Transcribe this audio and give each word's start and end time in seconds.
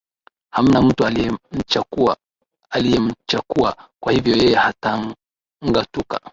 hamna 0.51 0.81
mtu 0.81 1.05
aliyemchakua 2.69 3.75
kwa 3.99 4.11
hivyo 4.13 4.35
yeye 4.35 4.55
hatang 4.55 5.13
atuka 5.81 6.21